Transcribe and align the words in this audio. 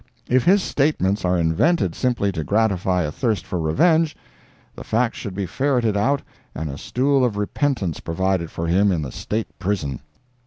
If 0.27 0.45
his 0.45 0.63
statements 0.63 1.23
are 1.25 1.37
invented 1.37 1.93
simply 1.93 2.31
to 2.31 2.43
gratify 2.43 3.03
a 3.03 3.11
thirst 3.11 3.45
for 3.45 3.59
revenge, 3.59 4.17
the 4.75 4.83
fact 4.83 5.15
should 5.15 5.35
be 5.35 5.45
ferreted 5.45 5.95
out 5.95 6.23
and 6.55 6.71
a 6.71 6.77
stool 6.79 7.23
of 7.23 7.37
repentence 7.37 7.99
provided 7.99 8.49
for 8.49 8.65
him 8.65 8.91
in 8.91 9.03
the 9.03 9.11
State 9.11 9.59
Prison. 9.59 9.99